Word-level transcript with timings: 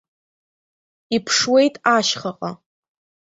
Иԥшуеит 1.15 1.75
ашьхаҟа. 1.95 2.51